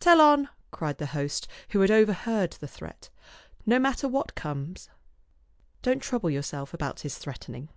[0.00, 3.08] "Tell on," cried the host, who had overheard the threat,"
[3.64, 4.90] no matter what comes.
[5.80, 7.70] Don't trouble your self about his threatening."